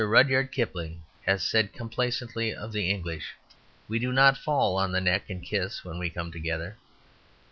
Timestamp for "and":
5.29-5.43